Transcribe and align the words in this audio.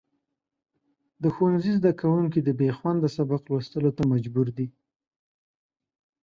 د 1.21 1.23
ښوونځي 1.33 1.71
زدهکوونکي 1.79 2.39
د 2.43 2.49
بېخونده 2.59 3.09
سبق 3.17 3.41
لوستلو 3.51 3.91
ته 3.97 4.03
مجبور 4.13 4.47
دي. 4.57 4.67